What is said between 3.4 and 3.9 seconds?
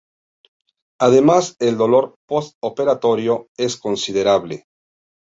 es